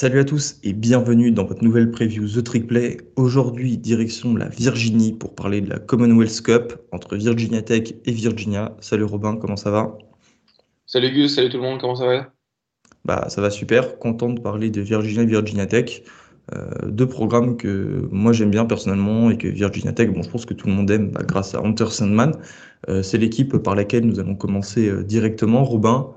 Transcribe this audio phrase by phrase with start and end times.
[0.00, 2.98] Salut à tous et bienvenue dans votre nouvelle preview The Trick Play.
[3.16, 8.76] Aujourd'hui, direction la Virginie pour parler de la Commonwealth Cup entre Virginia Tech et Virginia.
[8.78, 9.98] Salut Robin, comment ça va?
[10.86, 12.32] Salut Gus, salut tout le monde, comment ça va?
[13.04, 16.04] Bah ça va super, content de parler de Virginia et Virginia Tech.
[16.54, 20.46] Euh, deux programmes que moi j'aime bien personnellement et que Virginia Tech, bon je pense
[20.46, 22.36] que tout le monde aime bah, grâce à Hunter Sandman.
[22.88, 25.64] Euh, c'est l'équipe par laquelle nous allons commencer euh, directement.
[25.64, 26.14] Robin,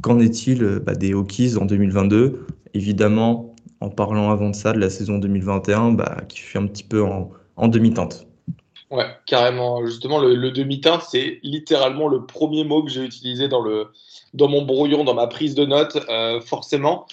[0.00, 4.90] Qu'en est-il bah, des Hokies en 2022 Évidemment, en parlant avant de ça, de la
[4.90, 8.26] saison 2021, bah, qui fait un petit peu en, demi-teinte.
[8.90, 9.84] Ouais, carrément.
[9.84, 13.88] Justement, le, demi-teinte, c'est littéralement le premier mot que j'ai utilisé dans, le,
[14.34, 15.98] dans mon brouillon, dans ma prise de notes.
[16.08, 17.06] Euh, forcément,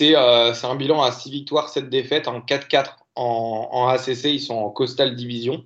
[0.00, 4.24] euh, c'est un bilan à 6 victoires, 7 défaites, en 4-4 en, ACC.
[4.24, 5.64] Ils sont en Coastal Division.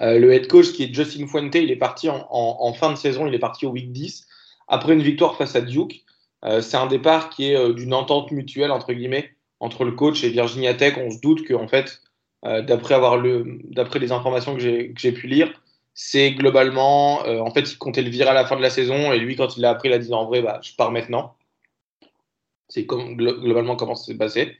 [0.00, 3.26] Euh, le head coach, qui est Justin Fuente, il est parti en, fin de saison,
[3.26, 4.26] il est parti au week 10
[4.68, 6.04] après une victoire face à Duke.
[6.44, 10.24] Euh, c'est un départ qui est euh, d'une entente mutuelle entre guillemets entre le coach
[10.24, 10.94] et Virginia Tech.
[10.98, 12.00] On se doute que en fait,
[12.44, 13.60] euh, d'après le,
[14.00, 15.52] les informations que j'ai, pu lire,
[15.94, 19.18] c'est globalement, en fait, il comptait le virer à la fin de la saison et
[19.18, 21.36] lui, quand il l'a appris, il a dit en vrai, bah, je pars maintenant.
[22.68, 24.56] C'est comme, globalement comment ça s'est passé.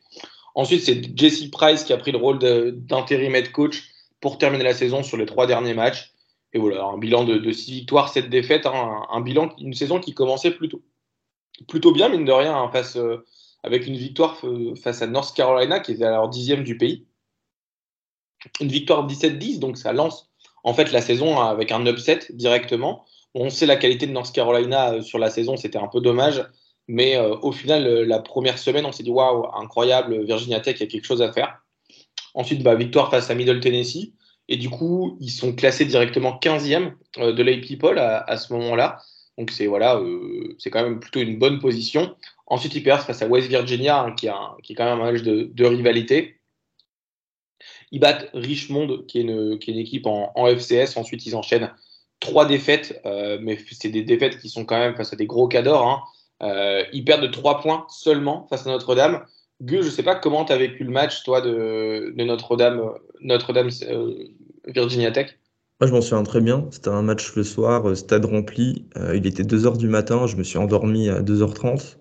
[0.55, 3.85] Ensuite, c'est Jesse Price qui a pris le rôle d'intérim head coach
[4.21, 6.13] pour terminer la saison sur les trois derniers matchs.
[6.53, 10.13] Et voilà, un bilan de, 6 victoires, 7 défaites, hein, un, bilan, une saison qui
[10.13, 10.83] commençait plutôt,
[11.69, 13.19] plutôt bien, mine de rien, hein, euh,
[13.63, 14.41] avec une victoire
[14.83, 17.07] face à North Carolina, qui est alors dixième du pays.
[18.61, 20.31] Une victoire 17-10, donc ça lance
[20.65, 23.05] en fait la saison avec un upset directement.
[23.35, 26.45] On sait la qualité de North Carolina euh, sur la saison, c'était un peu dommage,
[26.89, 30.81] mais euh, au final, la première semaine, on s'est dit waouh, incroyable, Virginia Tech, il
[30.81, 31.63] y a quelque chose à faire.
[32.35, 34.13] Ensuite, bah, victoire face à Middle Tennessee.
[34.49, 38.99] Et du coup, ils sont classés directement 15e euh, de l'AP People à, ce moment-là.
[39.39, 42.17] Donc c'est voilà, euh, quand même plutôt une bonne position.
[42.47, 45.65] Ensuite, ils perdent face à West Virginia, hein, qui, est quand même un match de,
[45.65, 46.39] rivalité.
[47.93, 50.97] Ils battent Richmond, qui est une, équipe en, FCS.
[50.97, 51.73] Ensuite, ils enchaînent
[52.21, 55.49] trois défaites, euh, mais c'est des défaites qui sont quand même face à des gros
[55.49, 55.89] cadors.
[55.89, 56.87] Hein.
[56.93, 59.25] ils perdent de trois points seulement face à Notre-Dame.
[59.63, 63.71] Gus, je ne sais pas comment tu as vécu le match, toi, de, Notre-Dame, Notre-Dame
[63.83, 64.29] euh,
[64.67, 65.39] Virginia Tech?
[65.87, 66.67] Je m'en souviens très bien.
[66.71, 68.87] C'était un match le soir, euh, stade rempli.
[68.97, 70.27] Euh, il était 2h du matin.
[70.27, 71.99] Je me suis endormi à 2h30.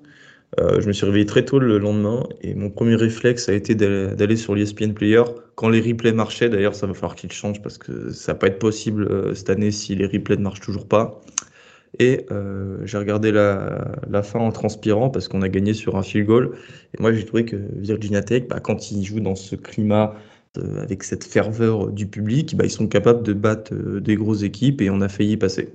[0.57, 4.35] je me suis réveillé très tôt le lendemain et mon premier réflexe a été d'aller
[4.35, 5.23] sur l'ESPN Player
[5.55, 6.49] quand les replays marchaient.
[6.49, 9.71] D'ailleurs, ça va falloir qu'ils changent parce que ça va pas être possible cette année
[9.71, 11.21] si les replays ne marchent toujours pas.
[11.99, 16.03] Et euh, j'ai regardé la, la, fin en transpirant parce qu'on a gagné sur un
[16.03, 16.57] field goal.
[16.97, 20.30] Et moi, j'ai trouvé que Virginia Tech, bah, quand ils jouent dans ce climat euh,
[20.57, 24.81] avec cette ferveur du public, bah, ils sont capables de battre euh, des grosses équipes
[24.81, 25.69] et on a failli passer.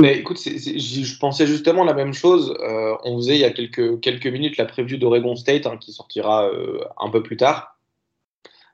[0.00, 2.56] Mais écoute, je pensais justement la même chose.
[2.60, 6.50] Euh, on faisait il y a quelques, minutes la preview d'Oregon State hein, qui sortira
[6.98, 7.78] un peu plus tard.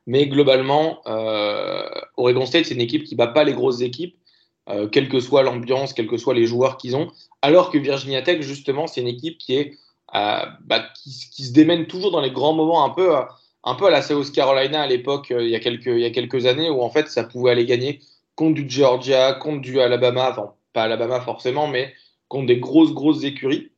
[0.07, 1.03] Mais globalement,
[2.17, 4.17] Oregon State, c'est une équipe qui ne bat pas les grosses équipes
[4.69, 7.09] euh, quelle que soit l'ambiance, quels que soient les joueurs qu'ils ont.
[7.41, 9.79] Alors que Virginia Tech, justement, c'est une équipe qui est
[10.15, 13.15] euh, bah, qui, se démène toujours dans les grands moments, un peu,
[13.65, 16.05] un peu à la South Carolina à l'époque, euh, il, y a quelques, il y
[16.05, 18.01] a quelques années, où en fait ça pouvait aller gagner
[18.35, 21.95] contre du Georgia, contre du Alabama, enfin pas Alabama forcément, mais
[22.29, 23.73] contre des grosses, grosses écuries.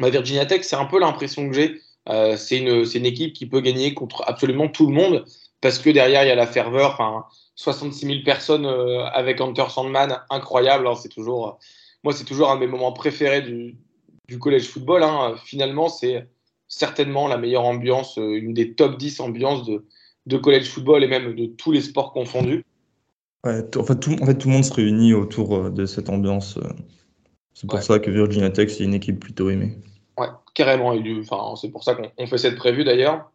[0.00, 1.80] Bah, Virginia Tech, c'est un peu l'impression que j'ai.
[2.36, 5.24] c'est une, une, équipe qui peut gagner contre absolument tout le monde
[5.60, 6.92] parce que derrière il y a la ferveur.
[6.92, 7.24] Enfin,
[7.58, 10.86] 66 000 personnes euh, avec Hunter Sandman, incroyable.
[10.86, 11.58] Hein, c'est toujours,
[12.04, 13.76] moi, c'est toujours un de mes moments préférés du,
[14.28, 15.02] du college football.
[15.02, 15.34] Hein.
[15.44, 16.28] Finalement, c'est
[16.68, 19.84] certainement la meilleure ambiance, euh, une des top 10 ambiances de,
[20.26, 22.64] de college football et même de tous les sports confondus.
[23.44, 26.10] Ouais, en, fait, tout, en fait, tout le monde se réunit autour euh, de cette
[26.10, 26.58] ambiance.
[27.54, 29.78] C'est pour ça que Virginia Tech, c'est une équipe plutôt aimée.
[30.16, 30.94] Ouais, carrément.
[31.20, 33.30] Enfin, c'est pour ça qu'on fait cette prévue d'ailleurs.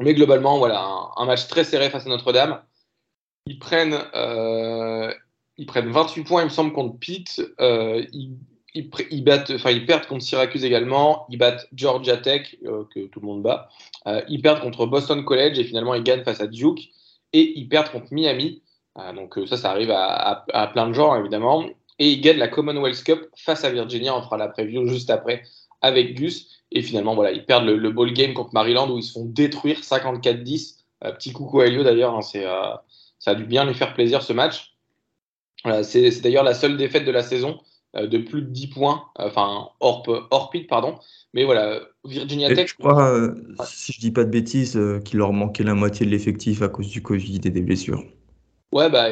[0.00, 2.60] Mais globalement, voilà, un match très serré face à Notre-Dame.
[3.46, 5.12] Ils prennent, euh,
[5.56, 7.42] ils prennent 28 points, il me semble, contre Pitt.
[7.60, 8.36] Euh, ils,
[8.74, 11.26] ils, battent, enfin, ils perdent contre Syracuse également.
[11.28, 13.68] Ils battent Georgia Tech, euh, que tout le monde bat.
[14.28, 16.90] ils perdent contre Boston College et finalement ils gagnent face à Duke.
[17.32, 18.62] Et ils perdent contre Miami.
[19.14, 21.64] donc ça, ça arrive à, à, plein de gens, évidemment.
[21.98, 24.16] Et ils gagnent la Commonwealth Cup face à Virginia.
[24.16, 25.42] On fera la preview juste après
[25.80, 26.48] avec Gus.
[26.70, 29.24] Et finalement, voilà, ils perdent le, le ball game contre Maryland où ils se font
[29.24, 30.78] détruire 54-10.
[31.00, 32.44] petit coucou à Elio d'ailleurs, hein, c'est
[33.22, 34.74] ça a dû bien lui faire plaisir ce match.
[35.82, 37.60] c'est d'ailleurs la seule défaite de la saison
[37.94, 40.94] de plus de 10 points, enfin hors, hors pardon.
[41.34, 42.68] Mais voilà, Virginia Tech.
[42.68, 43.34] Je crois,
[43.64, 46.88] si je dis pas de bêtises, qu'il leur manquait la moitié de l'effectif à cause
[46.88, 48.02] du Covid et des blessures.
[48.72, 49.08] Ouais, bah,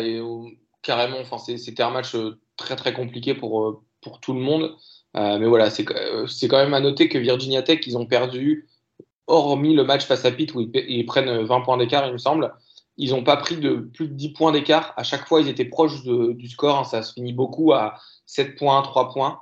[0.83, 1.19] carrément.
[1.21, 2.17] Enfin, c'était un match
[2.57, 4.75] très très compliqué pour, pour tout le monde.
[5.15, 8.67] mais voilà, c'est quand même à noter que Virginia Tech, ils ont perdu
[9.31, 12.53] hormis le match face à Pitt où ils, prennent 20 points d'écart, il me semble,
[12.97, 14.93] ils n'ont pas pris de plus de 10 points d'écart.
[14.97, 16.79] À chaque fois, ils étaient proches du score.
[16.79, 16.85] Hein.
[16.85, 17.95] ça se finit beaucoup à
[18.31, 19.41] 7 points, 3 points.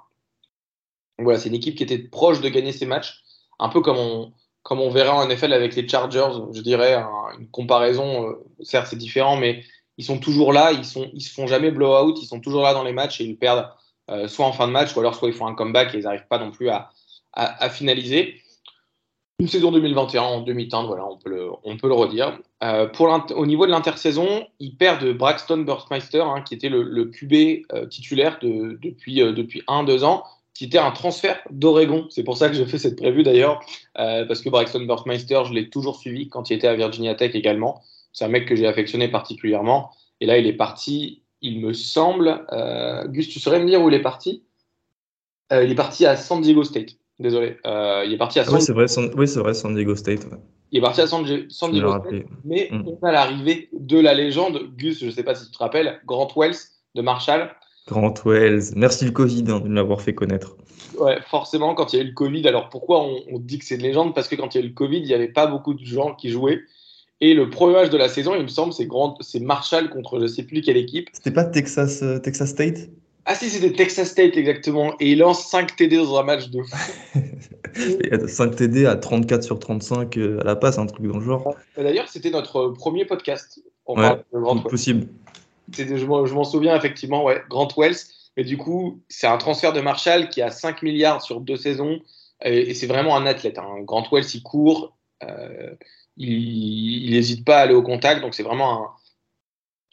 [1.19, 3.23] voilà, c'est une équipe qui était proche de gagner ces matchs.
[3.58, 4.32] Un peu comme on,
[4.62, 6.94] comme on verra en NFL avec les Chargers, je dirais,
[7.38, 8.29] une comparaison.
[8.29, 9.62] Euh, certes, c'est différent, mais
[9.99, 10.73] ils sont toujours là.
[10.73, 12.19] Ils ne ils se font jamais blowout.
[12.23, 13.69] Ils sont toujours là dans les matchs et ils perdent
[14.11, 16.05] euh, soit en fin de match, ou alors soit ils font un comeback et ils
[16.05, 16.90] n'arrivent pas non plus à,
[17.32, 18.40] à finaliser
[19.40, 22.40] une saison 2021 en demi-teinte, voilà, on peut le, redire.
[22.64, 27.05] Euh, pour au niveau de l'intersaison, il perd de Braxton Burstmeister, hein, qui était le,
[27.05, 30.25] QB euh, titulaire de, depuis, euh, depuis un, deux ans,
[30.55, 32.08] qui était un transfert d'Oregon.
[32.11, 33.61] C'est pour ça que j'ai fait cette prévue d'ailleurs,
[33.94, 37.81] parce que Braxton Burstmeister, je l'ai toujours suivi quand il était à Virginia Tech également.
[38.12, 39.93] C'est un mec que j'ai affectionné particulièrement.
[40.20, 42.44] Et là, il est parti, il me semble.
[43.06, 44.43] Gus, tu saurais me dire où il est parti?
[45.52, 46.96] Il est parti à San Diego State.
[47.19, 47.56] Désolé.
[47.67, 48.55] Euh, il est parti à San...
[48.55, 49.11] Oui, c'est vrai, San...
[49.17, 50.26] oui, vrai, San Diego State.
[50.70, 52.82] Il est parti à San, Diego State, mais mm.
[52.87, 56.00] on a l'arrivée de la légende, Gus, je ne sais pas si tu te rappelles,
[56.06, 56.56] Grant Wells
[56.94, 57.50] de Marshall.
[57.87, 60.56] Grant Wells, merci le Covid hein, de l'avoir fait connaître.
[60.99, 63.64] Ouais, forcément, quand il y a eu le Covid, alors pourquoi on, on dit que
[63.64, 64.14] c'est une légende?
[64.14, 65.85] Parce que quand il y a eu le Covid, il n'y avait pas beaucoup de
[65.85, 66.61] gens qui jouaient.
[67.21, 68.88] Et le premier match de la saison, il me semble, c'est
[69.23, 71.09] c'est Marshall contre je ne sais plus quelle équipe.
[71.12, 72.91] C'était pas Texas, euh, Texas State?
[73.31, 74.95] Ah si, c'était Texas State exactement.
[75.01, 77.21] Et il lance 5 TD dans un match de fou.
[78.27, 81.55] 5 TD à 34 sur 35 euh, à la passe, un truc dans le genre.
[81.77, 83.63] D'ailleurs, c'était notre premier podcast.
[83.85, 85.09] On ouais, possible.
[85.77, 87.99] Je m'en souviens effectivement, ouais, Grant Wells.
[88.39, 92.01] Mais du coup, c'est un transfert de Marshall qui a 5 milliards sur deux saisons.
[92.43, 93.59] Et, c'est vraiment un athlète.
[93.59, 93.83] Hein.
[93.83, 94.97] Grant Wells, il court.
[95.23, 95.75] Euh,
[96.17, 98.23] il n'hésite pas à aller au contact.
[98.23, 98.91] Donc c'est vraiment un,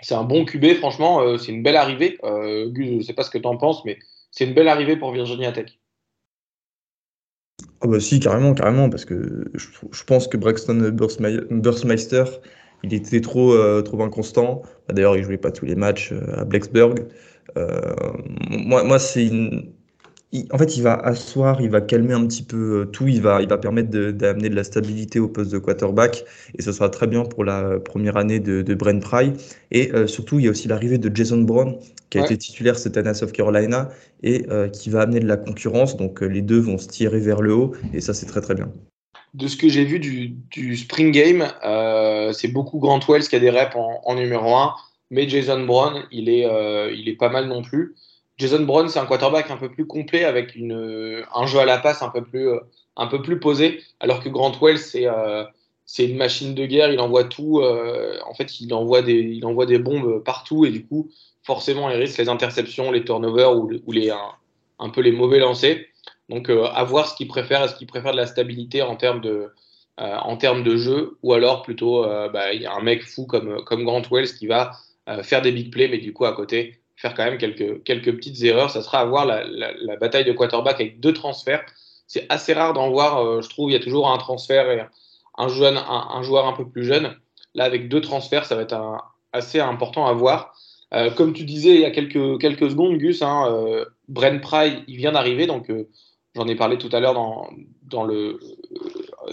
[0.02, 2.18] c'est un bon QB, franchement, euh, c'est une belle arrivée.
[2.24, 3.98] Euh, Gus, je ne sais pas ce que tu en penses, mais
[4.32, 5.80] c'est une belle arrivée pour Virginia Tech.
[7.82, 10.92] Ah bah si, carrément, carrément, parce que je, pense que Braxton
[11.52, 12.24] Burstmeister,
[12.84, 14.62] il était trop, euh, trop inconstant.
[14.88, 17.08] Bah, d'ailleurs, il jouait pas tous les matchs à Blacksburg.
[18.50, 19.72] moi, moi c'est une,
[20.52, 23.42] en fait, il va asseoir, il va calmer un petit peu euh, tout, il va,
[23.42, 26.26] il va permettre d'amener de, la stabilité au poste de quarterback,
[26.58, 29.32] et ce sera très bien pour la première année de, de Brent Pry.
[29.72, 31.78] Et euh, surtout, il y a aussi l'arrivée de Jason Brown,
[32.10, 33.90] qui a été titulaire cette année à South Carolina,
[34.24, 37.42] et euh, qui va amener de la concurrence, donc les deux vont se tirer vers
[37.42, 38.72] le haut, et ça, c'est très très bien.
[39.34, 41.46] De ce que j'ai vu du, Spring Game,
[42.34, 44.74] c'est beaucoup Grant Wells qui a des reps en, numéro 1,
[45.12, 46.48] mais Jason Brown, il est,
[46.94, 47.96] il est pas mal non plus.
[48.38, 51.78] Jason Brown, c'est un quarterback un peu plus complet avec une, un jeu à la
[51.78, 52.60] passe un peu plus, euh,
[52.98, 55.46] un peu plus posé, alors que Grant Wells, c'est euh,
[55.86, 57.60] c'est une machine de guerre, il envoie tout.
[57.60, 61.12] Euh, en fait, il envoie, des, il envoie des bombes partout et du coup,
[61.44, 64.10] forcément, il risque les interceptions, les turnovers ou, les,
[64.80, 65.86] un, peu les mauvais lancers.
[66.28, 67.62] Donc, à voir ce qu'il préfère.
[67.62, 69.52] Est-ce qu'il préfère de la stabilité en termes de,
[69.98, 73.64] en termes de jeu ou alors plutôt, bah, il y a un mec fou comme,
[73.64, 74.72] comme Grant Wells qui va
[75.22, 78.42] faire des big plays, mais du coup, à côté, faire quand même quelques, quelques petites
[78.44, 78.72] erreurs.
[78.72, 81.64] Ça sera à voir la, la, bataille de quarterback avec deux transferts.
[82.08, 83.70] C'est assez rare d'en voir, euh, je trouve.
[83.70, 84.84] Il y a toujours un transfert et
[85.38, 87.16] un, jeune, un, joueur un peu plus jeune.
[87.54, 88.76] Là, avec deux transferts, ça va être
[89.34, 90.54] assez important à voir.
[90.94, 94.84] Euh, comme tu disais il y a quelques, quelques secondes, Gus, hein, euh, Brent Pry,
[94.88, 95.72] il vient d'arriver, donc
[96.36, 97.50] j'en ai parlé tout à l'heure dans,
[97.84, 98.40] dans, le,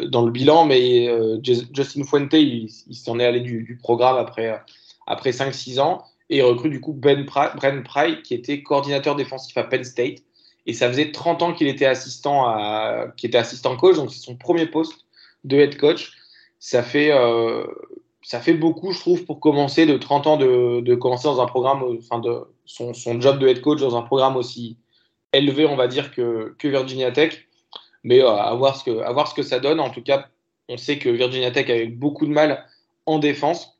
[0.08, 1.08] dans le bilan, mais
[1.42, 4.60] Justin Fuente, il, s'en est allé du, du programme après,
[5.06, 9.54] après 5-6 ans et il recrute du coup Ben Brent Pry, qui était coordinateur défensif
[9.58, 10.22] à Penn State.
[10.64, 14.36] Et ça faisait 30 ans qu'il était assistant à, était assistant coach, donc c'est son
[14.36, 15.04] premier poste
[15.44, 16.12] de head coach.
[16.58, 17.66] Ça fait, euh,
[18.22, 21.46] ça fait beaucoup, je trouve, pour commencer de 30 ans de, de commencer dans un
[21.46, 24.78] programme, enfin de son, son, job de head coach dans un programme aussi
[25.34, 27.46] élevé, on va dire, que, que Virginia Tech.
[28.04, 29.80] Mais euh, à, voir ce que, à voir ce que ça donne.
[29.80, 30.28] En tout cas,
[30.70, 32.64] on sait que Virginia Tech avait beaucoup de mal
[33.04, 33.71] en défense.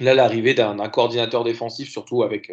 [0.00, 2.52] Là, l'arrivée d'un coordinateur défensif, surtout avec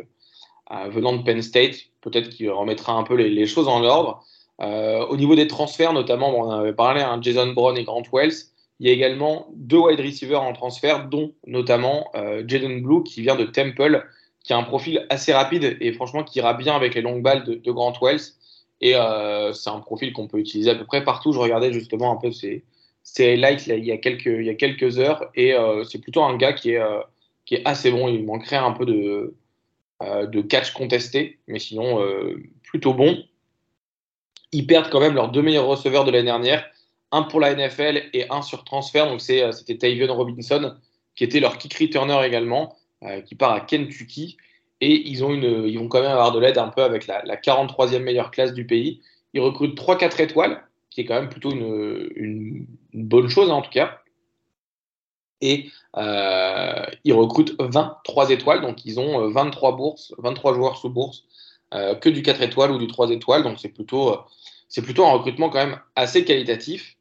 [0.71, 4.23] euh, venant de Penn State, peut-être qu'il remettra un peu les, choses en ordre.
[4.61, 8.33] Euh, au niveau des transferts, notamment, on avait parlé, hein, Jason Brown et Grant Wells.
[8.79, 13.21] Il y a également deux wide receivers en transfert, dont notamment euh, Jaden Blue, qui
[13.21, 14.03] vient de Temple,
[14.43, 17.43] qui a un profil assez rapide et franchement qui ira bien avec les longues balles
[17.43, 18.21] de, Grant Wells.
[18.81, 18.93] Et
[19.53, 21.31] c'est un profil qu'on peut utiliser à peu près partout.
[21.31, 22.63] Je regardais justement un peu ses
[23.17, 25.55] highlights il, y a quelques, il y a quelques heures et
[25.89, 26.81] c'est plutôt un gars qui est
[27.45, 28.07] qui est assez bon.
[28.07, 29.35] Il manquerait un peu de,
[30.01, 32.03] de catch contesté, mais sinon
[32.63, 33.23] plutôt bon.
[34.51, 36.65] Ils perdent quand même leurs deux meilleurs receveurs de l'année dernière,
[37.11, 39.07] un pour la NFL et un sur transfert.
[39.07, 40.75] Donc c'était Tavion Robinson
[41.15, 42.75] qui était leur kick returner également,
[43.25, 44.37] qui part à Kentucky.
[44.81, 47.23] Et ils, ont une, ils vont quand même avoir de l'aide un peu avec la,
[47.23, 49.01] 43e meilleure classe du pays.
[49.33, 53.71] Ils recrutent 3-4 étoiles, qui est quand même plutôt une, une, bonne chose en tout
[53.71, 54.01] cas.
[55.41, 60.89] Et euh, ils recrutent 23 étoiles, donc ils ont 23 euh, bourses, 23 joueurs sous
[60.89, 61.23] bourse,
[61.73, 63.43] euh, que du 4 étoiles ou du 3 étoiles.
[63.43, 64.17] Donc c'est plutôt,
[64.83, 66.97] plutôt un recrutement quand même assez qualitatif.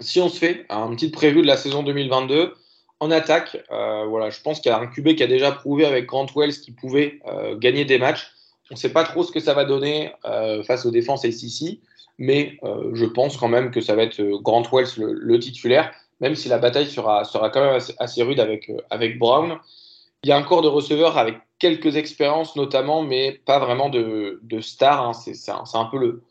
[0.00, 2.54] Si on se fait un petit prévu de la saison 2022,
[3.02, 5.84] en attaque, euh, voilà, je pense qu'il y a un QB qui a déjà prouvé
[5.84, 8.30] avec Grant Wells qu'il pouvait euh, gagner des matchs.
[8.70, 11.80] On ne sait pas trop ce que ça va donner euh, face aux défenses SEC,
[12.18, 12.58] mais
[12.92, 15.92] je pense quand même que ça va être Grant Wells le, titulaire,
[16.22, 19.58] même si la bataille sera, sera quand même assez, rude avec, avec Brown.
[20.22, 24.40] Il y a un corps de receveurs avec quelques expériences notamment, mais pas vraiment de,
[24.42, 25.04] de stars.
[25.04, 25.12] Hein.
[25.12, 26.22] C'est un, un, peu le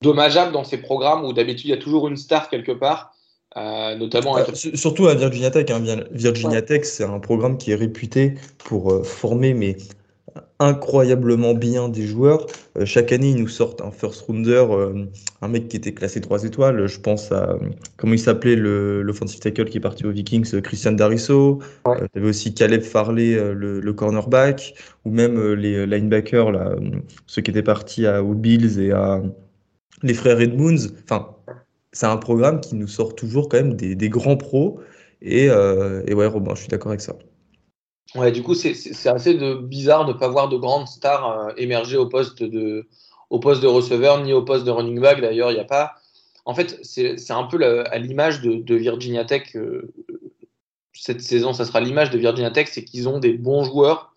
[0.00, 3.12] dommageable dans ces programmes où d'habitude il y a toujours une star quelque part.
[3.56, 5.70] Euh, notamment Surtout à Virginia Tech.
[5.70, 6.04] Hein.
[6.10, 9.76] Virginia Tech, c'est un programme qui est réputé pour euh, former mais
[10.58, 12.46] incroyablement bien des joueurs.
[12.78, 14.64] Euh, chaque année, ils nous sortent un first rounder,
[15.42, 16.86] un mec qui était classé 3 étoiles.
[16.86, 17.58] Je pense à
[17.96, 21.60] comment il s'appelait l'offensive tackle qui est parti aux Vikings, Christian Darisso.
[21.84, 21.96] Ouais.
[22.12, 26.74] tu avais aussi Caleb Farley, le, cornerback, ou même les linebackers, là,
[27.26, 29.22] ceux qui étaient partis à, aux Bills et à
[30.02, 30.92] les frères Edmunds.
[31.04, 31.36] Enfin,
[31.92, 34.80] c'est un programme qui nous sort toujours quand même des, grands pros.
[35.22, 37.16] Et, euh, et, ouais, Robin, je suis d'accord avec ça.
[38.14, 41.96] Ouais, du coup, c'est assez bizarre de ne pas voir de grandes stars euh, émerger
[41.96, 42.86] au poste, de,
[43.30, 45.20] au poste de receveur ni au poste de running back.
[45.20, 45.96] D'ailleurs, il n'y a pas.
[46.44, 49.56] En fait, c'est un peu à l'image de, Virginia Tech.
[49.56, 49.92] Euh,
[50.92, 54.14] cette saison, ça sera l'image de Virginia Tech, c'est qu'ils ont des bons joueurs,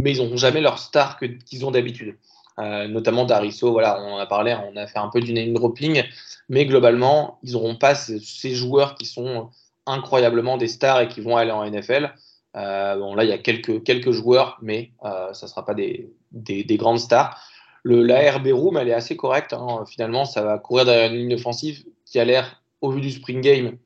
[0.00, 2.16] mais ils n'ont jamais leur star qu'ils ont d'habitude.
[2.58, 5.54] Euh, notamment Dariso, voilà, on en a parlé, on a fait un peu du name
[5.54, 6.04] dropping,
[6.48, 9.50] mais globalement, ils n'auront pas ces, joueurs qui sont
[9.86, 12.12] incroyablement des stars et qui vont aller en NFL.
[12.56, 15.74] Euh, bon, là, il y a quelques, quelques joueurs, mais euh, ça ne sera pas
[15.74, 17.40] des, des, grandes stars.
[17.82, 19.52] Le, la RB Room, elle est assez correcte.
[19.52, 19.84] Hein.
[19.86, 23.40] Finalement, ça va courir derrière une ligne offensive qui a l'air, au vu du spring
[23.40, 23.76] game,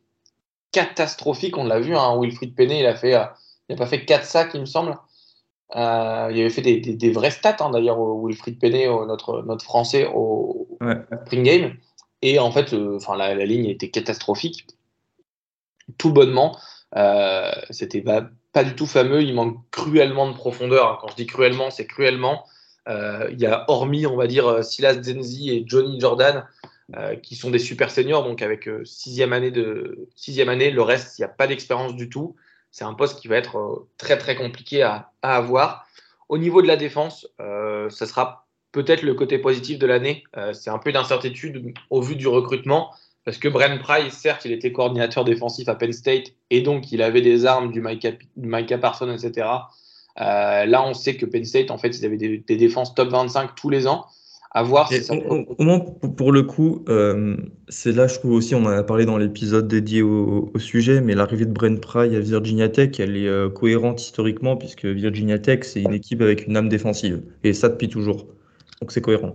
[0.72, 1.58] catastrophique.
[1.58, 4.50] On l'a vu, hein, Wilfried Penney, il a fait, il n'a pas fait 4 sacs,
[4.54, 4.96] il me semble.
[5.76, 10.08] Euh, il avait fait des, des, vrais stats hein, d'ailleurs, Wilfried Penney, notre, notre français,
[10.12, 10.68] au,
[11.26, 11.76] Spring Game.
[12.22, 14.66] Et en fait, euh, enfin la, la, ligne était catastrophique.
[15.98, 16.56] Tout bonnement.
[16.96, 19.22] Euh, C'était pas, pas, du tout fameux.
[19.22, 20.98] Il manque cruellement de profondeur.
[21.00, 22.46] Quand je dis cruellement, c'est cruellement.
[22.88, 26.46] Euh, il y a hormis, on va dire, Silas Zenzi et Johnny Jordan,
[27.22, 31.22] qui sont des super seniors, donc avec sixième année de sixième année, le reste, il
[31.22, 32.36] n'y a pas d'expérience du tout
[32.74, 35.86] c'est un poste qui va être euh, très très compliqué à, avoir.
[36.28, 40.24] Au niveau de la défense, euh, ça sera peut-être le côté positif de l'année.
[40.36, 42.90] Euh, c'est un peu d'incertitude au vu du recrutement,
[43.24, 47.02] parce que Brent Price, certes, il était coordinateur défensif à Penn State, et donc il
[47.02, 49.46] avait des armes du Micah, Micah Parsons, etc.
[50.16, 53.54] là, on sait que Penn State, en fait, ils avaient des, des défenses top 25
[53.54, 54.06] tous les ans
[54.62, 57.36] voir au, moins, pour le coup, euh,
[57.68, 61.14] c'est là, je trouve aussi, on en a parlé dans l'épisode dédié au, sujet, mais
[61.14, 65.60] l'arrivée de Brent Pry à Virginia Tech, elle est euh, cohérente historiquement, puisque Virginia Tech,
[65.62, 68.26] c'est une équipe avec une âme défensive, et ça depuis toujours.
[68.80, 69.34] Donc c'est cohérent.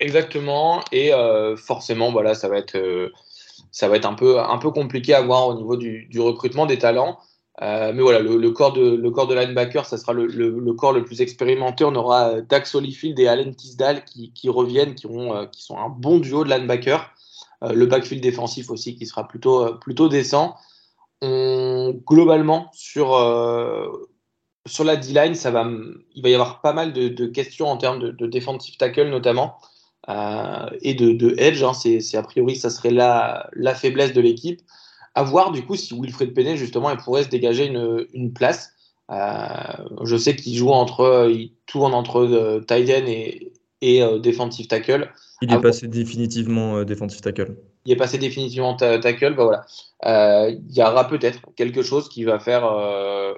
[0.00, 0.82] Exactement.
[0.92, 2.76] Et euh, forcément, voilà, ça va être,
[3.76, 6.78] ça va être un, peu, un peu compliqué à voir au niveau du, recrutement des
[6.78, 7.18] talents.
[7.62, 10.92] Euh, mais voilà, le, corps de, le corps de linebacker, ça sera le, le, corps
[10.92, 11.84] le plus expérimenté.
[11.84, 15.62] On aura euh, Dax Holyfield et Allen Tisdale qui, qui reviennent, qui, ont, euh, qui
[15.62, 17.12] sont un bon duo de linebacker.
[17.62, 20.56] le backfield défensif aussi qui sera plutôt, plutôt décent.
[21.22, 23.08] Globalement, sur,
[24.66, 25.34] sur la D-line,
[26.14, 29.10] il va y avoir pas mal de, de questions en termes de, de defensive tackle
[29.10, 29.58] notamment.
[30.08, 31.72] Et de, de edge, hein.
[31.74, 34.60] c'est a priori ça serait la, la faiblesse de l'équipe
[35.16, 38.72] à voir du coup si Wilfred Penney justement il pourrait se dégager une, une place.
[39.10, 39.16] Euh,
[40.04, 44.66] je sais qu'il joue entre, il tourne entre euh, tight end et, et euh, defensive
[44.66, 45.10] tackle.
[45.42, 47.56] Il est passé définitivement defensive tackle.
[47.84, 49.34] Il est passé définitivement tackle.
[49.34, 50.50] Bah voilà.
[50.50, 52.62] il y aura peut-être quelque chose qui va faire.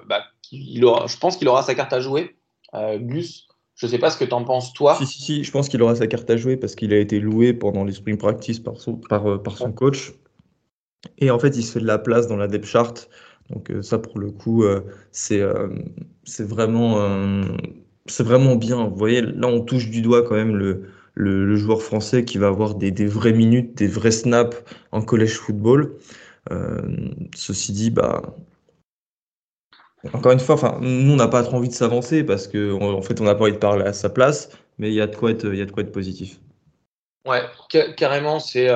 [0.07, 2.37] Bah, il aura, je pense qu'il aura sa carte à jouer.
[2.73, 3.48] Gus,
[3.79, 4.95] je ne sais pas ce que tu en penses toi.
[4.95, 7.21] Si, si, si, je pense qu'il aura sa carte à jouer parce qu'il a été
[7.21, 10.11] loué pendant les spring practice par son, par, par son coach.
[11.17, 13.09] Et en fait, il se fait de la place dans la depth chart.
[13.49, 14.81] Donc euh, ça, pour le coup, euh,
[15.13, 15.69] c'est euh,
[16.25, 16.97] c'est vraiment,
[18.05, 18.85] c'est vraiment bien.
[18.85, 22.47] Vous voyez, là, on touche du doigt quand même le, le, joueur français qui va
[22.47, 24.57] avoir des, des, vraies minutes, des vrais snaps
[24.91, 25.95] en collège football.
[27.33, 28.35] ceci dit, bah,
[30.13, 33.19] Encore une fois, nous, on n'a pas trop envie de s'avancer parce qu'en en fait,
[33.19, 35.31] on n'a pas envie de parler à sa place, mais il y a de quoi
[35.31, 36.39] être, positif.
[37.25, 37.41] Ouais,
[37.97, 38.69] carrément, c'est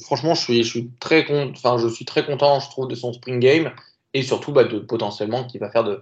[0.00, 3.12] franchement, je suis, je suis très enfin, je suis très content, je trouve, de son
[3.12, 3.72] spring game
[4.14, 6.00] et surtout bah, de potentiellement qu'il va faire de,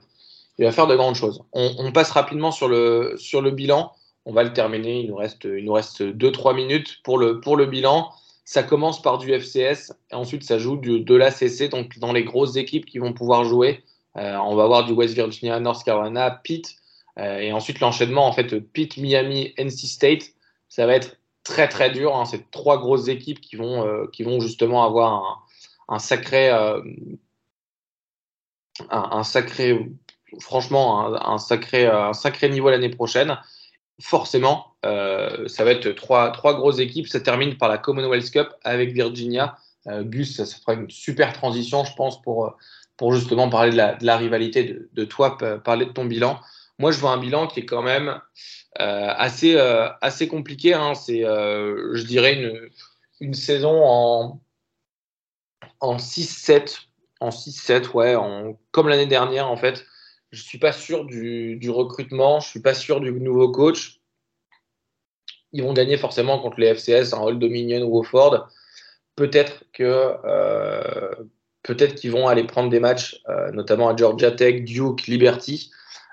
[0.59, 1.43] va faire de grandes choses.
[1.53, 3.93] On, passe rapidement sur le, sur le bilan.
[4.25, 5.01] On va le terminer.
[5.01, 8.11] Il nous reste, il nous reste 2-3 minutes pour le, pour le bilan.
[8.49, 12.55] Ça commence par du FCS et ensuite ça joue de l'ACC, donc dans les grosses
[12.55, 13.83] équipes qui vont pouvoir jouer.
[14.17, 16.77] Euh, on va avoir du West Virginia, North Carolina, Pitt
[17.19, 20.23] euh, et ensuite l'enchaînement en fait Pitt, Miami, NC State.
[20.69, 22.15] Ça va être très très dur.
[22.15, 22.25] Hein.
[22.25, 25.45] C'est trois grosses équipes qui vont, euh, qui vont justement avoir
[25.89, 26.49] un, sacré,
[28.91, 29.91] un, sacré
[30.39, 33.37] franchement un, sacré, un sacré niveau l'année prochaine.
[34.01, 37.09] Forcément, euh, ça va être trois, trois grosses équipes.
[37.09, 39.57] Ça termine par la Commonwealth Cup avec Virginia.
[39.87, 42.57] Euh, Gus, ça, fera une super transition, je pense, pour,
[42.99, 46.39] pour justement parler de la, rivalité de, toi, parler de ton bilan.
[46.79, 48.21] Moi, je vois un bilan qui est quand même
[48.81, 49.57] euh, assez,
[50.03, 50.75] assez compliqué.
[50.75, 50.95] Hein.
[50.95, 52.69] C'est, je dirais, une,
[53.21, 54.41] une saison en,
[55.81, 56.81] en 6-7.
[57.21, 58.15] En 6-7, ouais,
[58.73, 59.87] comme l'année dernière, en fait.
[60.37, 64.01] Je suis pas sûr du, recrutement, je suis pas sûr du nouveau coach.
[65.53, 68.47] Ils vont gagner forcément contre les FCS, un Old Dominion ou Wofford.
[69.15, 71.15] Peut-être euh,
[71.63, 75.71] peut-être qu'ils vont aller prendre des matchs, euh, notamment à Georgia Tech, Duke, Liberty.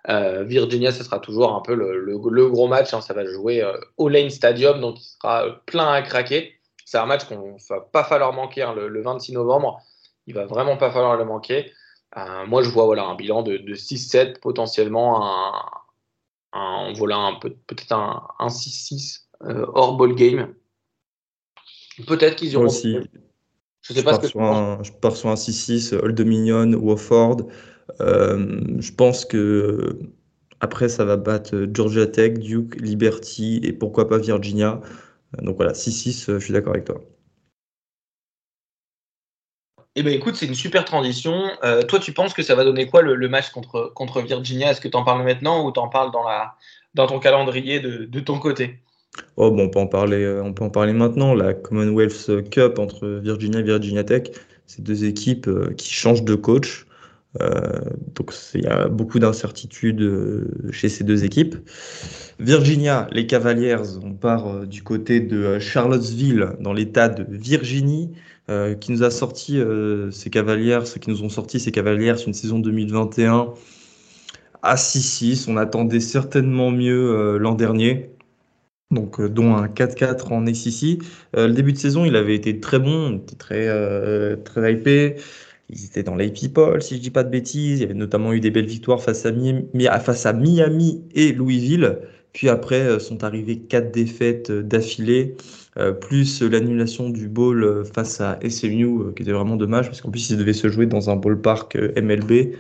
[0.08, 2.94] Euh, Virginia, ce sera toujours un peu le, gros match.
[2.94, 3.02] Hein.
[3.02, 3.62] ça va jouer
[3.98, 6.54] au Lane Stadium, donc il sera plein à craquer.
[6.86, 9.82] C'est un match qu'on va pas falloir manquer hein, le, le, 26 novembre.
[10.28, 11.74] Il va vraiment pas falloir le manquer.
[12.18, 15.54] Euh, moi, je vois voilà, un bilan de, 6-7, potentiellement un,
[16.54, 20.54] un, voilà, peut-être un, 6-6 euh, hors ball game.
[22.08, 22.66] Peut-être qu'ils iront.
[22.66, 22.98] Aussi.
[23.82, 27.38] Je sais pas ce que je pars sur un 6-6, Old Dominion, Wofford.
[28.00, 30.00] Euh, je pense que
[30.62, 34.80] après, ça va battre Georgia Tech, Duke, Liberty et pourquoi pas Virginia.
[35.42, 37.02] Donc voilà, 6-6, je suis d'accord avec toi.
[39.96, 41.52] Eh ben écoute, c'est une super transition.
[41.64, 44.72] Euh, toi, tu penses que ça va donner quoi le, match contre, contre Virginia?
[44.72, 46.56] Est-ce que tu en parles maintenant ou tu en parles dans, la,
[46.96, 48.80] dans ton calendrier de, de ton côté?
[49.38, 51.36] Oh bon, on peut en parler, euh, on peut en parler maintenant.
[51.36, 54.24] La Commonwealth Cup entre Virginia et Virginia Tech,
[54.66, 56.88] c'est deux équipes euh, qui changent de coach.
[58.16, 60.04] donc il y a beaucoup d'incertitudes
[60.72, 61.56] chez ces deux équipes.
[62.40, 68.12] Virginia, les Cavaliers, on part du côté de Charlottesville, dans l'État de Virginie.
[68.50, 72.18] Euh, qui nous a sorti euh, ces Cavaliers, ceux qui nous ont sorti ces Cavaliers
[72.18, 73.54] sur une saison 2021
[74.62, 75.50] à 6-6.
[75.50, 78.10] On attendait certainement mieux euh, l'an dernier.
[78.92, 81.02] Donc, dont un 4-4 en ACC.
[81.34, 85.16] le début de saison, il avait été très bon, était très, très hypé.
[85.70, 87.80] Ils étaient dans l'AP People, si je dis pas de bêtises.
[87.80, 92.02] Il y avait notamment eu des belles victoires face à, face à Miami et Louisville.
[92.34, 95.38] Puis après, sont arrivées quatre défaites d'affilée.
[95.80, 100.02] Euh, plus l'annulation du bowl euh, face à SMU, euh, qui était vraiment dommage, parce
[100.02, 102.56] qu'en plus, il devait se jouer dans un ballpark MLB.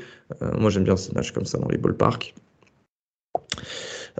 [0.59, 2.33] moi, j'aime bien ces matchs comme ça dans les ballparks.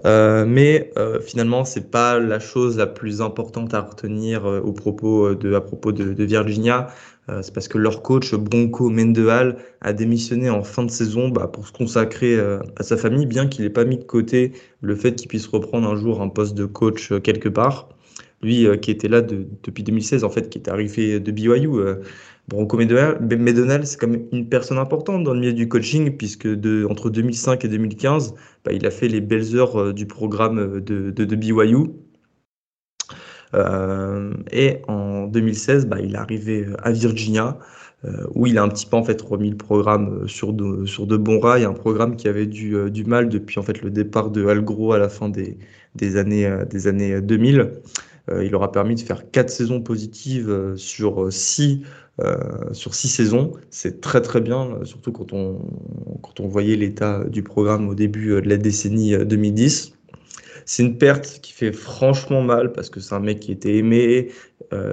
[0.04, 5.34] Euh, mais euh, finalement, c'est pas la chose la plus importante à retenir au propos
[5.34, 6.88] de, à propos de, Virginia.
[7.42, 11.66] c'est parce que leur coach Bronco Mendenhall a démissionné en fin de saison bah, pour
[11.66, 12.38] se consacrer
[12.76, 15.88] à sa famille, bien qu'il n'ait pas mis de côté le fait qu'il puisse reprendre
[15.88, 17.88] un jour un poste de coach quelque part
[18.44, 21.68] lui euh, qui était là depuis 2016, en fait, qui est arrivé de BYU.
[21.68, 21.96] Euh,
[22.46, 26.46] Bronco Medonal, c'est quand même une personne importante dans le milieu du coaching, puisque
[26.90, 31.10] entre 2005 et 2015, bah, il a fait les belles heures euh, du programme de,
[31.10, 31.88] de, BYU.
[34.52, 37.58] et en 2016, bah, il est arrivé à Virginia,
[38.34, 41.16] où il a un petit peu en fait remis le programme sur de, sur de
[41.16, 44.46] bons rails, un programme qui avait du, du mal depuis en fait le départ de
[44.46, 45.56] Algro à la fin des,
[45.94, 47.70] des années, des années 2000.
[48.30, 51.82] Euh, il aura permis de faire quatre saisons positives euh, sur six,
[52.20, 52.34] euh,
[52.72, 53.52] sur six saisons.
[53.70, 55.58] C'est très très bien, surtout quand on,
[56.22, 59.92] quand on voyait l'état du programme au début de la décennie 2010.
[60.66, 64.30] C'est une perte qui fait franchement mal parce que c'est un mec qui était aimé.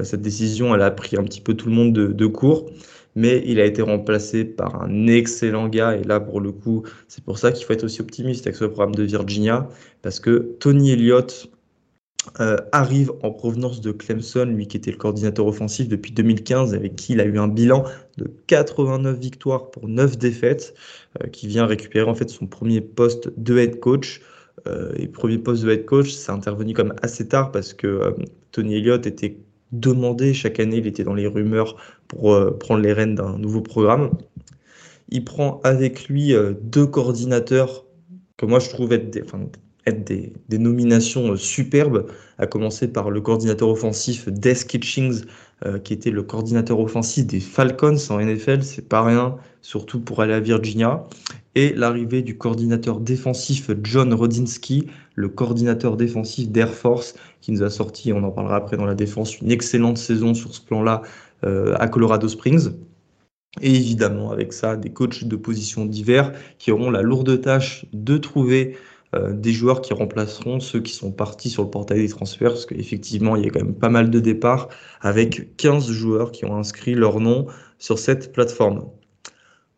[0.04, 2.70] cette décision, elle a pris un petit peu tout le monde de, de court
[3.16, 5.96] mais il a été remplacé par un excellent gars.
[5.98, 8.66] Et là, pour le coup, c'est pour ça qu'il faut être aussi optimiste avec ce
[8.66, 9.68] programme de Virginia,
[10.02, 11.50] parce que Tony Elliott,
[12.40, 16.96] euh, arrive en provenance de Clemson, lui qui était le coordinateur offensif depuis 2015, avec
[16.96, 17.84] qui il a eu un bilan
[18.18, 20.76] de 89 victoires pour 9 défaites,
[21.20, 24.22] euh, qui vient récupérer en fait son premier poste de head coach.
[24.68, 28.16] Euh, et premier poste de head coach, c'est intervenu comme assez tard parce que
[28.52, 29.38] Tony Elliott était
[29.72, 31.76] demandé chaque année, il était dans les rumeurs
[32.08, 34.12] pour prendre les rênes d'un nouveau programme.
[35.10, 37.86] Il prend avec lui deux coordinateurs
[38.38, 39.24] que moi je trouve être des,
[39.88, 45.24] être des, nominations superbes, à commencer par le coordinateur offensif Des Kitchings,
[45.84, 50.34] qui était le coordinateur offensif des Falcons en NFL, c'est pas rien, surtout pour aller
[50.34, 51.06] à Virginia
[51.56, 57.70] et l'arrivée du coordinateur défensif John Rodinsky, le coordinateur défensif d'Air Force, qui nous a
[57.70, 61.02] sorti, on en parlera après dans la défense, une excellente saison sur ce plan-là
[61.44, 62.70] euh, à Colorado Springs.
[63.60, 68.18] Et évidemment, avec ça, des coachs de position divers qui auront la lourde tâche de
[68.18, 68.78] trouver
[69.14, 72.66] euh, des joueurs qui remplaceront ceux qui sont partis sur le portail des transferts, parce
[72.66, 74.70] qu'effectivement, il y a quand même pas mal de départs,
[75.02, 77.48] avec 15 joueurs qui ont inscrit leur nom
[77.78, 78.90] sur cette plateforme.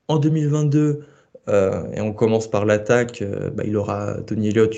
[0.07, 1.01] En 2022,
[1.49, 3.21] euh, et on commence par l'attaque.
[3.21, 4.75] Euh, bah, il aura Tony Elliott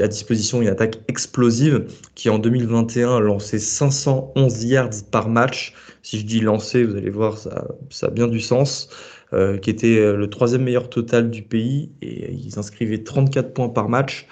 [0.00, 5.74] à disposition une attaque explosive qui en 2021 a lancé 511 yards par match.
[6.02, 8.88] Si je dis lancé, vous allez voir, ça a bien du sens.
[9.34, 13.88] Euh, qui était le troisième meilleur total du pays et ils inscrivaient 34 points par
[13.88, 14.26] match.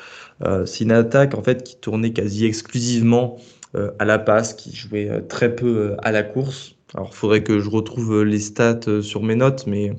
[0.65, 3.37] C'est une attaque en fait qui tournait quasi exclusivement
[4.01, 6.75] à la passe, qui jouait très peu à la course.
[6.95, 9.93] Alors, il faudrait que je retrouve les stats sur mes notes, mais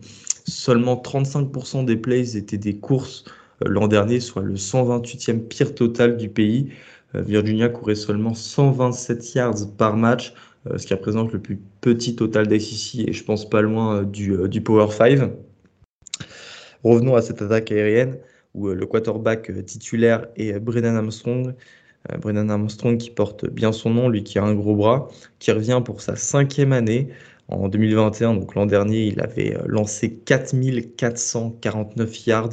[0.46, 3.24] Seulement 35% des plays étaient des courses
[3.64, 6.70] euh, l'an dernier, soit le 128e pire total du pays.
[7.16, 10.36] Euh, Virginia courait seulement 127 yards par match, euh,
[10.78, 14.62] ce qui représente le plus petit total d'SEC et je pense pas loin du, du
[14.62, 15.32] Power 5.
[16.84, 18.18] Revenons à cette attaque aérienne
[18.54, 21.54] où le quarterback titulaire est Brennan Armstrong.
[22.22, 25.08] Brennan Armstrong qui porte bien son nom, lui qui a un gros bras,
[25.40, 27.10] qui revient pour sa cinquième année.
[27.50, 32.50] En 2021, donc l'an dernier, il avait euh, lancé 4449 yards,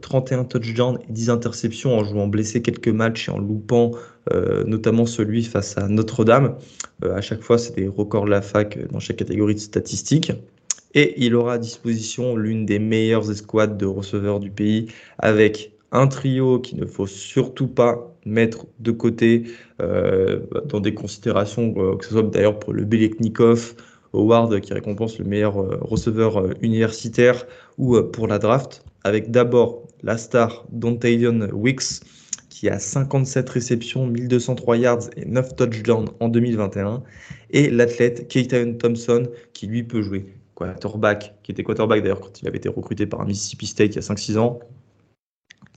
[0.00, 3.92] 31 euh, touchdowns et 10 interceptions en jouant blessé quelques matchs et en loupant
[4.32, 6.56] euh, notamment celui face à Notre-Dame.
[7.02, 10.32] à chaque fois, c'est des records de la fac dans chaque catégorie de statistiques.
[10.94, 14.88] Et il aura à disposition l'une des meilleures escouades de receveurs du pays
[15.18, 19.44] avec un trio qu'il ne faut surtout pas mettre de côté
[19.78, 23.74] dans des considérations, que ce soit d'ailleurs pour le Beleknikov,
[24.12, 27.46] Howard qui récompense le meilleur euh, receveur euh, universitaire
[27.78, 32.00] ou euh, pour la draft, avec d'abord la star Dontavion Wicks
[32.48, 37.02] qui a 57 réceptions, 1203 yards et 9 touchdowns en 2021,
[37.50, 42.48] et l'athlète Keaton Thompson qui lui peut jouer quarterback, qui était quarterback d'ailleurs quand il
[42.48, 44.60] avait été recruté par Mississippi State il y a 5-6 ans.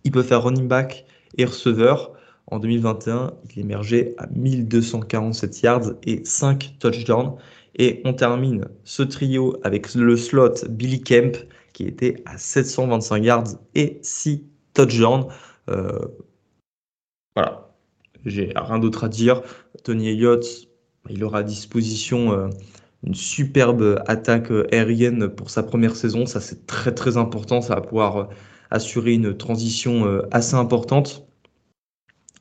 [0.04, 1.06] Il peut faire running back
[1.38, 2.12] et receveur.
[2.48, 7.36] En 2021, il émergeait à 1247 yards et 5 touchdowns.
[7.76, 11.38] Et on termine ce trio avec le slot Billy Kemp
[11.74, 15.28] qui était à 725 yards et 6 touchdowns.
[15.70, 16.00] Euh,
[17.36, 17.74] voilà,
[18.26, 19.42] j'ai rien d'autre à dire.
[19.84, 20.46] Tony Elliott,
[21.10, 22.50] il aura à disposition euh,
[23.04, 26.26] une superbe attaque aérienne pour sa première saison.
[26.26, 27.62] Ça, c'est très très important.
[27.62, 28.26] Ça va pouvoir euh,
[28.70, 31.28] assurer une transition assez importante.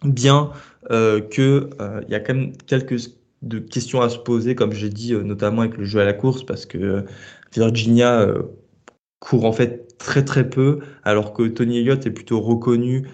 [0.02, 0.50] Bien
[0.88, 1.70] que
[2.06, 3.10] il y a quand même quelques
[3.42, 6.12] de questions à se poser, comme j'ai dit, euh, notamment avec le jeu à la
[6.12, 7.02] course, parce que euh,
[7.54, 8.42] Virginia euh,
[9.18, 13.06] court en fait très très peu, alors que Tony Elliott est plutôt reconnu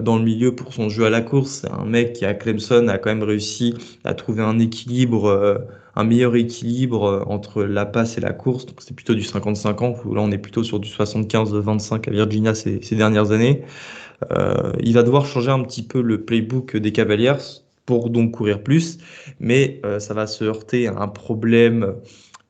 [0.00, 1.60] dans le milieu pour son jeu à la course.
[1.62, 5.62] C'est un mec qui à Clemson a quand même réussi à trouver un équilibre,
[5.94, 8.66] un meilleur équilibre entre la passe et la course.
[8.66, 12.96] Donc c'est plutôt du 50-50, là on est plutôt sur du 75-25 à Virginia ces
[12.96, 13.62] dernières années.
[14.80, 17.60] il va devoir changer un petit peu le playbook des Cavaliers
[17.90, 18.98] pour donc courir plus,
[19.40, 21.96] mais euh, ça va se heurter à un problème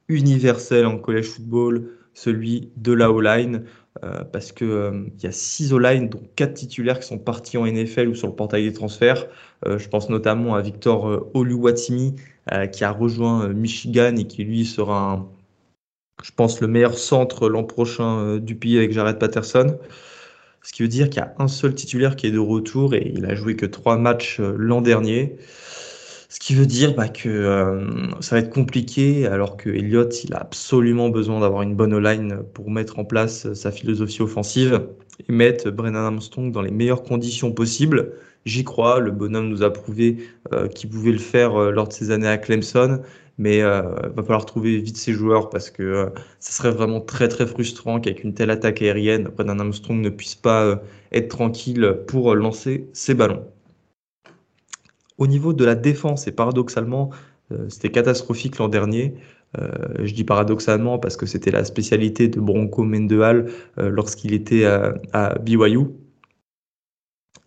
[0.08, 3.64] universel en collège football, celui de la O-line,
[4.04, 7.64] euh, parce qu'il euh, y a six O-line, dont quatre titulaires qui sont partis en
[7.64, 9.28] NFL ou sur le portail des transferts.
[9.64, 12.16] je pense notamment à Victor Oluwatimi,
[12.72, 15.26] qui a rejoint Michigan et qui lui sera,
[16.22, 19.78] je pense, le meilleur centre l'an prochain du pays avec Jared Patterson.
[20.62, 23.12] Ce qui veut dire qu'il y a un seul titulaire qui est de retour et
[23.14, 25.36] il a joué que trois matchs euh, l'an dernier.
[26.28, 27.86] Ce qui veut dire bah, que euh,
[28.20, 32.42] ça va être compliqué alors que Elliott il a absolument besoin d'avoir une bonne line
[32.54, 34.82] pour mettre en place euh, sa philosophie offensive
[35.26, 38.12] et mettre Brennan Armstrong dans les meilleures conditions possibles.
[38.44, 40.16] J'y crois, le bonhomme nous a prouvé
[40.74, 43.02] qu'il pouvait le faire lors de ses années à Clemson
[43.40, 43.80] mais euh,
[44.14, 47.98] va falloir trouver vite ses joueurs parce que euh, ça serait vraiment très très frustrant
[47.98, 50.76] qu'avec une telle attaque aérienne, Brennan Armstrong ne puisse pas euh,
[51.10, 53.46] être tranquille pour lancer ses ballons.
[55.16, 57.10] Au niveau de la défense, et paradoxalement,
[57.68, 59.14] c'était catastrophique l'an dernier.
[59.98, 65.38] je dis paradoxalement parce que c'était la spécialité de Bronco Mendenhall lorsqu'il était à, à
[65.38, 65.88] BYU.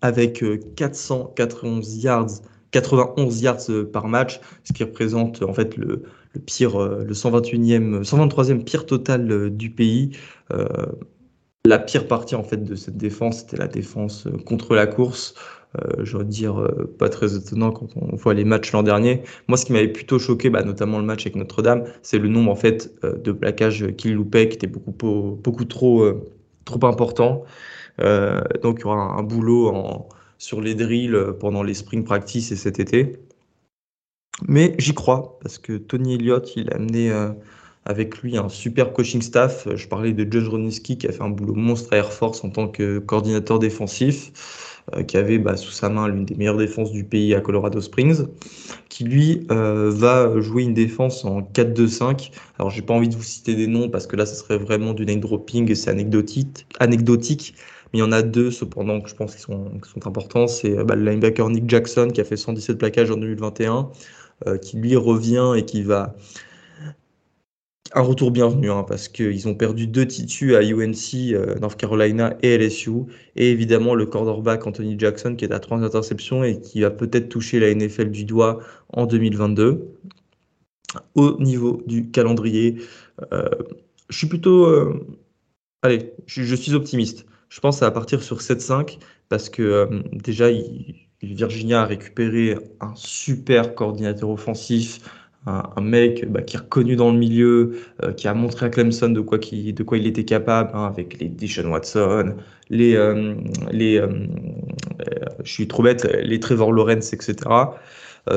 [0.02, 0.44] Avec
[0.76, 2.42] 491 yards
[2.74, 6.04] 91 yards par match, ce qui représente en fait le,
[6.46, 10.18] pire, le 121e, 123e pire total du pays.
[11.66, 15.36] la pire partie en fait de cette défense, c'était la défense contre la course.
[15.82, 19.24] Euh, je veux dire, euh, pas très étonnant quand on voit les matchs l'an dernier.
[19.48, 22.52] Moi, ce qui m'avait plutôt choqué, bah, notamment le match avec Notre-Dame, c'est le nombre
[22.52, 26.06] en fait euh, de plaquages qu'il loupait, qui était beaucoup, trop
[26.84, 27.44] important.
[28.64, 32.56] donc, il y aura un, boulot en, sur les drills pendant les spring practice et
[32.56, 33.18] cet été.
[34.48, 37.12] Mais j'y crois, parce que Tony Elliott, il a amené
[37.86, 39.68] avec lui un super coaching staff.
[39.76, 42.50] Je parlais de John Roniski qui a fait un boulot monstre à Air Force en
[42.50, 44.32] tant que coordinateur défensif.
[44.92, 47.80] Euh, qui avait bah, sous sa main l'une des meilleures défenses du pays à Colorado
[47.80, 48.26] Springs,
[48.90, 52.32] qui lui euh, va jouer une défense en 4-2-5.
[52.60, 54.94] Alors j'ai pas envie de vous citer des noms parce que là, ce serait vraiment
[54.94, 57.56] du name dropping et c'est anecdotique.
[57.94, 59.72] Il y en a deux cependant que je pense qu'ils sont,
[60.06, 60.48] importants.
[60.48, 63.90] C'est bah, le linebacker Nick Jackson qui a fait 117 plaquages en 2021,
[64.48, 66.16] euh, qui lui revient et qui va
[67.96, 72.36] un retour bienvenu hein, parce qu'ils ont perdu deux titus à UNC, euh, North Carolina
[72.42, 72.92] et LSU.
[73.36, 77.30] Et évidemment, le quarterback Anthony Jackson qui est à trois interceptions et qui va peut-être
[77.30, 79.88] toucher la NFL du doigt en 2022.
[81.16, 82.78] Au niveau du calendrier,
[83.32, 83.50] euh,
[84.10, 84.66] je suis plutôt.
[84.66, 85.06] Euh,
[85.82, 87.26] allez, je, suis optimiste.
[87.54, 88.98] Je pense à partir sur 7-5
[89.30, 90.48] parce que déjà,
[91.22, 95.00] Virginia a récupéré un super coordinateur offensif
[95.46, 99.10] un, mec bah, qui est reconnu dans le milieu, euh, qui a montré à Clemson
[99.10, 102.36] de quoi, il était capable, hein, avec les Dishon Watson,
[102.70, 103.36] les, euh,
[103.74, 104.08] euh,
[105.44, 105.64] je
[106.40, 107.36] Trevor Lawrence, etc.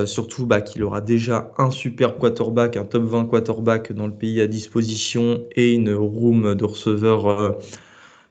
[0.05, 4.41] surtout bah, qu'il aura déjà un super quarterback, un top 20 quarterback dans le pays
[4.41, 7.57] à disposition et une room de receveurs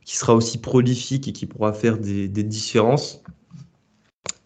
[0.05, 3.23] qui sera aussi prolifique et qui pourra faire des, différences.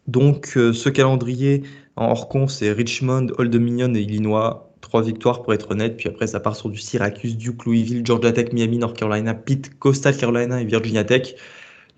[0.08, 1.64] Donc ce calendrier
[1.96, 4.72] en hors con, c'est Richmond, Old Dominion et Illinois.
[4.80, 5.98] Trois victoires pour être honnête.
[5.98, 9.78] Puis après, ça part sur du Syracuse, Duke, Louisville, Georgia Tech, Miami, North Carolina, Pitt,
[9.78, 11.36] Coastal Carolina et Virginia Tech.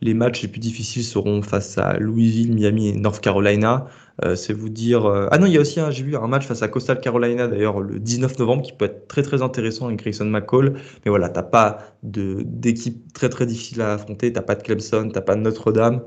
[0.02, 3.88] Les matchs les plus difficiles seront face à Louisville, Miami et North Carolina.
[4.26, 5.06] Euh, c'est vous dire.
[5.06, 7.48] Euh, ah non, il y a aussi, j'ai vu un match face à Coastal Carolina
[7.48, 10.74] d'ailleurs le 19 novembre qui peut être très très intéressant avec Grayson McCall.
[11.06, 14.34] Mais voilà, t'as pas d'équipe très très difficile à affronter.
[14.34, 16.02] T'as pas de Clemson, t'as pas de Notre-Dame.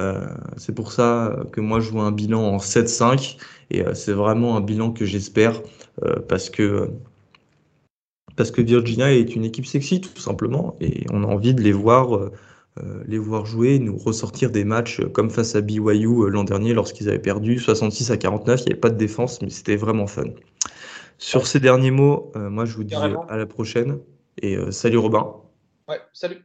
[0.00, 0.24] Euh,
[0.56, 3.36] c'est pour ça que moi je vois un bilan en 7-5
[3.70, 5.60] et c'est vraiment un bilan que j'espère
[6.28, 6.90] parce que
[8.36, 11.72] parce que Virginia est une équipe sexy tout simplement et on a envie de les
[11.72, 12.30] voir
[13.06, 17.18] les voir jouer, nous ressortir des matchs comme face à BYU l'an dernier lorsqu'ils avaient
[17.18, 20.24] perdu 66 à 49, il n'y avait pas de défense mais c'était vraiment fun.
[21.18, 23.98] Sur ces derniers mots, moi je vous dis à la prochaine
[24.40, 25.34] et salut Robin.
[25.88, 26.42] Ouais, salut.